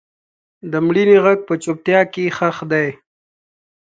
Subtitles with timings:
[0.71, 2.87] د مړینې غږ په چوپتیا کې ښخ دی.